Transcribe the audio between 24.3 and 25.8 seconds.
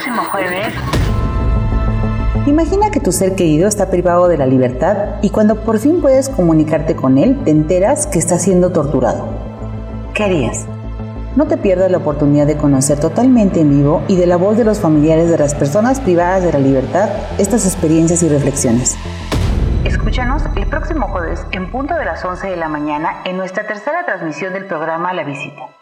del programa La Visita.